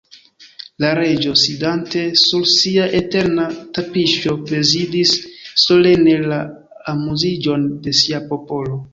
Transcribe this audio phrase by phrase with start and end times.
[0.83, 3.45] La Reĝo, sidante sur sia eterna
[3.77, 5.11] tapiŝo, prezidis
[5.65, 6.39] solene la
[6.95, 8.79] amuziĝon de sia popolo.